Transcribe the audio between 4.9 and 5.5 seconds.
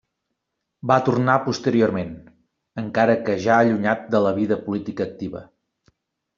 activa.